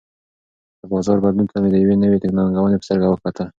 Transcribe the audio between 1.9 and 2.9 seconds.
نوې ننګونې په